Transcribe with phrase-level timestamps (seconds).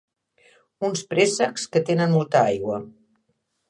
[0.89, 2.85] Uns préssecs que tenen molta aigua.